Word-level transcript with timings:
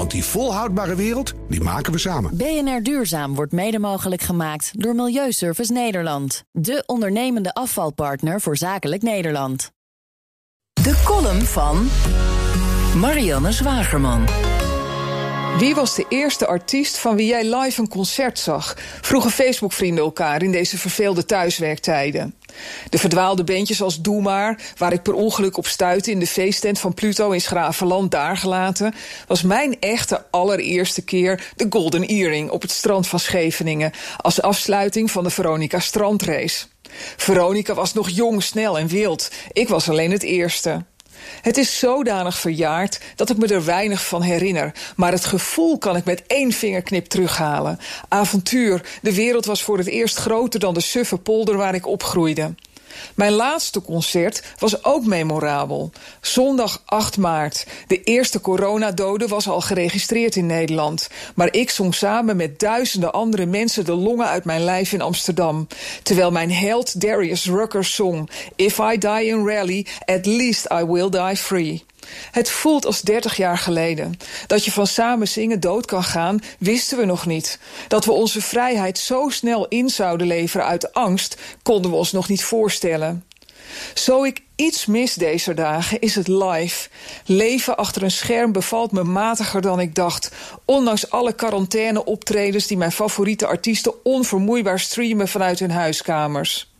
Want 0.00 0.12
die 0.12 0.24
volhoudbare 0.24 0.94
wereld, 0.94 1.32
die 1.48 1.60
maken 1.60 1.92
we 1.92 1.98
samen. 1.98 2.36
BNR 2.36 2.82
Duurzaam 2.82 3.34
wordt 3.34 3.52
mede 3.52 3.78
mogelijk 3.78 4.22
gemaakt 4.22 4.70
door 4.72 4.94
Milieuservice 4.94 5.72
Nederland. 5.72 6.44
De 6.52 6.82
ondernemende 6.86 7.54
afvalpartner 7.54 8.40
voor 8.40 8.56
zakelijk 8.56 9.02
Nederland. 9.02 9.70
De 10.72 11.02
column 11.04 11.42
van 11.42 11.88
Marianne 12.96 13.52
Zwagerman. 13.52 14.28
Wie 15.58 15.74
was 15.74 15.94
de 15.94 16.06
eerste 16.08 16.46
artiest 16.46 16.98
van 16.98 17.16
wie 17.16 17.26
jij 17.26 17.56
live 17.56 17.80
een 17.80 17.88
concert 17.88 18.38
zag? 18.38 18.74
Vroegen 19.00 19.30
Facebook-vrienden 19.30 20.04
elkaar 20.04 20.42
in 20.42 20.52
deze 20.52 20.78
verveelde 20.78 21.24
thuiswerktijden. 21.24 22.34
De 22.88 22.98
verdwaalde 22.98 23.44
bandjes 23.44 23.82
als 23.82 24.00
Doe 24.00 24.22
Maar, 24.22 24.58
waar 24.76 24.92
ik 24.92 25.02
per 25.02 25.14
ongeluk 25.14 25.56
op 25.56 25.66
stuitte 25.66 26.10
in 26.10 26.18
de 26.18 26.26
feesttent 26.26 26.78
van 26.78 26.94
Pluto 26.94 27.30
in 27.30 27.40
Schravenland 27.40 28.10
daargelaten, 28.10 28.94
was 29.26 29.42
mijn 29.42 29.80
echte 29.80 30.24
allereerste 30.30 31.02
keer 31.02 31.52
de 31.56 31.66
Golden 31.70 32.06
Earring 32.06 32.50
op 32.50 32.62
het 32.62 32.70
strand 32.70 33.06
van 33.06 33.20
Scheveningen 33.20 33.92
als 34.16 34.42
afsluiting 34.42 35.10
van 35.10 35.24
de 35.24 35.30
Veronica 35.30 35.78
Strandrace. 35.78 36.66
Veronica 37.16 37.74
was 37.74 37.92
nog 37.92 38.08
jong, 38.08 38.42
snel 38.42 38.78
en 38.78 38.86
wild. 38.86 39.30
Ik 39.52 39.68
was 39.68 39.88
alleen 39.88 40.10
het 40.10 40.22
eerste. 40.22 40.84
Het 41.40 41.56
is 41.56 41.78
zodanig 41.78 42.38
verjaard 42.38 43.00
dat 43.16 43.30
ik 43.30 43.36
me 43.36 43.46
er 43.46 43.64
weinig 43.64 44.06
van 44.06 44.22
herinner. 44.22 44.72
Maar 44.96 45.12
het 45.12 45.24
gevoel 45.24 45.78
kan 45.78 45.96
ik 45.96 46.04
met 46.04 46.22
één 46.26 46.52
vingerknip 46.52 47.06
terughalen. 47.06 47.78
Avontuur, 48.08 48.82
de 49.02 49.14
wereld 49.14 49.44
was 49.44 49.62
voor 49.62 49.78
het 49.78 49.86
eerst 49.86 50.16
groter 50.16 50.60
dan 50.60 50.74
de 50.74 50.80
suffe 50.80 51.18
polder 51.18 51.56
waar 51.56 51.74
ik 51.74 51.86
opgroeide. 51.86 52.54
Mijn 53.14 53.32
laatste 53.32 53.82
concert 53.82 54.42
was 54.58 54.84
ook 54.84 55.04
memorabel. 55.04 55.92
Zondag 56.20 56.82
8 56.84 57.16
maart. 57.16 57.66
De 57.86 58.02
eerste 58.02 58.40
coronadode 58.40 59.26
was 59.26 59.48
al 59.48 59.60
geregistreerd 59.60 60.36
in 60.36 60.46
Nederland. 60.46 61.08
Maar 61.34 61.54
ik 61.54 61.70
zong 61.70 61.94
samen 61.94 62.36
met 62.36 62.58
duizenden 62.58 63.12
andere 63.12 63.46
mensen 63.46 63.84
de 63.84 63.94
longen 63.94 64.26
uit 64.26 64.44
mijn 64.44 64.64
lijf 64.64 64.92
in 64.92 65.00
Amsterdam. 65.00 65.66
Terwijl 66.02 66.30
mijn 66.30 66.52
held 66.52 67.00
Darius 67.00 67.46
Rucker 67.46 67.84
zong: 67.84 68.30
If 68.56 68.78
I 68.78 68.98
die 68.98 69.26
in 69.26 69.46
rally, 69.46 69.86
at 70.04 70.26
least 70.26 70.66
I 70.72 70.84
will 70.84 71.10
die 71.10 71.36
free. 71.36 71.84
Het 72.30 72.50
voelt 72.50 72.86
als 72.86 73.00
30 73.00 73.36
jaar 73.36 73.58
geleden. 73.58 74.16
Dat 74.46 74.64
je 74.64 74.72
van 74.72 74.86
samen 74.86 75.28
zingen 75.28 75.60
dood 75.60 75.86
kan 75.86 76.04
gaan, 76.04 76.40
wisten 76.58 76.98
we 76.98 77.04
nog 77.04 77.26
niet. 77.26 77.58
Dat 77.88 78.04
we 78.04 78.12
onze 78.12 78.42
vrijheid 78.42 78.98
zo 78.98 79.28
snel 79.28 79.68
in 79.68 79.88
zouden 79.88 80.26
leveren 80.26 80.66
uit 80.66 80.92
angst, 80.92 81.36
konden 81.62 81.90
we 81.90 81.96
ons 81.96 82.12
nog 82.12 82.28
niet 82.28 82.44
voorstellen. 82.44 83.24
Zo 83.94 84.24
ik 84.24 84.42
iets 84.56 84.86
mis 84.86 85.14
deze 85.14 85.54
dagen, 85.54 86.00
is 86.00 86.14
het 86.14 86.28
live. 86.28 86.88
Leven 87.24 87.76
achter 87.76 88.02
een 88.02 88.10
scherm 88.10 88.52
bevalt 88.52 88.92
me 88.92 89.04
matiger 89.04 89.60
dan 89.60 89.80
ik 89.80 89.94
dacht. 89.94 90.30
Ondanks 90.64 91.10
alle 91.10 91.32
quarantaine-optredens 91.32 92.66
die 92.66 92.76
mijn 92.76 92.92
favoriete 92.92 93.46
artiesten 93.46 94.04
onvermoeibaar 94.04 94.80
streamen 94.80 95.28
vanuit 95.28 95.58
hun 95.58 95.70
huiskamers. 95.70 96.72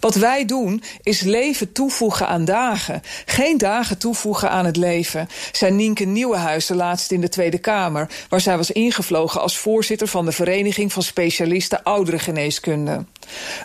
Wat 0.00 0.14
wij 0.14 0.44
doen 0.44 0.82
is 1.02 1.20
leven 1.20 1.72
toevoegen 1.72 2.28
aan 2.28 2.44
dagen. 2.44 3.02
Geen 3.26 3.58
dagen 3.58 3.98
toevoegen 3.98 4.50
aan 4.50 4.66
het 4.66 4.76
leven. 4.76 5.28
Zijn 5.52 5.76
Nienke 5.76 6.04
Nieuwenhuizen 6.04 6.76
laatst 6.76 7.12
in 7.12 7.20
de 7.20 7.28
Tweede 7.28 7.58
Kamer... 7.58 8.08
waar 8.28 8.40
zij 8.40 8.56
was 8.56 8.70
ingevlogen 8.70 9.40
als 9.40 9.58
voorzitter 9.58 10.06
van 10.06 10.24
de 10.24 10.32
Vereniging 10.32 10.92
van 10.92 11.02
Specialisten 11.02 11.82
Ouderengeneeskunde. 11.82 13.04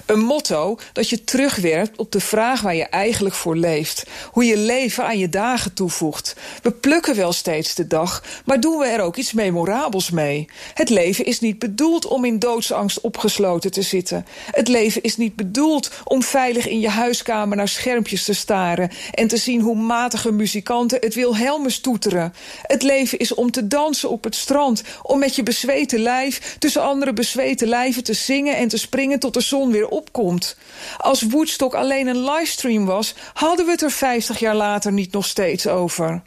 Een 0.06 0.20
motto 0.20 0.78
dat 0.94 1.09
je 1.09 1.24
terugwerpt 1.24 1.98
op 1.98 2.12
de 2.12 2.20
vraag 2.20 2.62
waar 2.62 2.76
je 2.76 2.86
eigenlijk 2.86 3.36
voor 3.36 3.56
leeft. 3.56 4.03
Hoe 4.31 4.46
je 4.46 4.58
leven 4.58 5.06
aan 5.06 5.18
je 5.18 5.30
dagen 5.30 5.74
toevoegt. 5.74 6.36
We 6.62 6.72
plukken 6.72 7.16
wel 7.16 7.34
steeds 7.34 7.76
de 7.76 7.88
dag, 7.88 8.24
maar 8.46 8.59
doen 8.59 8.78
we 8.78 8.86
er 8.86 9.02
ook 9.02 9.16
iets 9.16 9.34
memorabels 9.34 10.12
mee? 10.12 10.50
Het 10.74 10.90
leven 10.90 11.26
is 11.26 11.40
niet 11.40 11.59
bedoeld 11.59 12.06
om 12.06 12.26
in 12.26 12.40
doodsangst 12.40 13.02
opgesloten 13.02 13.72
te 13.72 13.81
zitten. 13.81 14.26
Het 14.52 14.68
leven 14.68 15.03
is 15.03 15.18
niet 15.18 15.36
bedoeld 15.36 15.92
om 16.03 16.24
veilig 16.24 16.68
in 16.68 16.80
je 16.80 16.90
huiskamer 16.90 17.58
naar 17.58 17.68
schermpjes 17.68 18.24
te 18.24 18.34
staren 18.34 18.90
en 19.12 19.28
te 19.28 19.38
zien 19.38 19.62
hoe 19.62 19.76
matige 19.76 20.32
muzikanten 20.32 20.97
het 21.02 21.16
Wilhelmus 21.16 21.80
toeteren. 21.80 22.34
Het 22.62 22.84
leven 22.84 23.20
is 23.20 23.34
om 23.34 23.52
te 23.52 23.68
dansen 23.68 24.09
op 24.09 24.24
het 24.24 24.36
strand, 24.36 24.84
om 25.02 25.20
met 25.20 25.36
je 25.36 25.44
bezweten 25.44 26.00
lijf 26.00 26.56
tussen 26.59 26.82
andere 26.82 27.14
bezweten 27.14 27.68
lijven 27.68 28.03
te 28.03 28.14
zingen 28.14 28.58
en 28.58 28.68
te 28.68 28.78
springen 28.78 29.20
tot 29.20 29.34
de 29.34 29.42
zon 29.56 29.72
weer 29.72 29.88
opkomt. 29.88 30.58
Als 30.98 31.22
Woodstock 31.22 31.74
alleen 31.74 32.08
een 32.08 32.24
livestream 32.24 32.86
was, 32.86 33.16
hadden 33.34 33.66
we 33.66 33.72
het 33.72 33.82
er 33.82 33.92
50 33.92 34.40
jaar 34.40 34.56
later 34.56 34.92
niet 34.92 35.12
nog 35.12 35.26
steeds 35.26 35.68
over. 35.68 36.22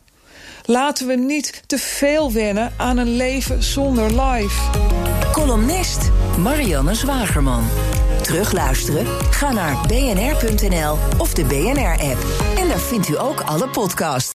Laten 0.65 1.07
we 1.07 1.15
niet 1.15 1.63
te 1.67 1.79
veel 1.79 2.33
wennen 2.33 2.73
aan 2.77 2.97
een 2.97 3.17
leven 3.17 3.63
zonder 3.63 4.23
live. 4.23 4.71
Columnist 5.33 6.11
Marianne 6.39 6.95
Zwagerman. 6.95 7.69
Terugluisteren? 8.23 9.07
Ga 9.31 9.53
naar 9.53 9.87
bnr.nl 9.87 10.97
of 11.19 11.35
de 11.35 11.45
BNR-app. 11.45 12.19
En 12.57 12.69
daar 12.69 12.81
vindt 12.81 13.09
u 13.09 13.19
ook 13.19 13.41
alle 13.41 13.69
podcasts. 13.69 14.38